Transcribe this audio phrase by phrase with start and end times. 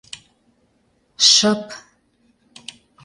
[1.29, 1.63] Шып.